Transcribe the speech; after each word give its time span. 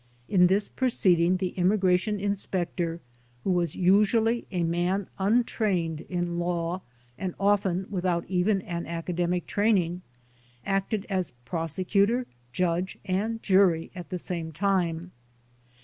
In 0.27 0.47
this 0.47 0.67
proceeding 0.67 1.37
the 1.37 1.49
Immigrant 1.59 2.19
Inspector, 2.19 2.99
who 3.43 3.51
was 3.51 3.75
usually 3.75 4.47
a 4.49 4.63
man 4.63 5.05
untrained 5.19 6.01
in 6.09 6.39
law 6.39 6.81
and 7.19 7.35
often 7.39 7.85
without 7.87 8.25
even 8.27 8.63
an 8.63 8.87
academic 8.87 9.45
training, 9.45 10.01
acted 10.65 11.05
as 11.07 11.33
prosecutor, 11.45 12.25
judge 12.51 12.97
and 13.05 13.43
jury 13.43 13.91
at 13.93 14.09
the 14.09 14.17
same 14.17 14.51
time. 14.51 15.11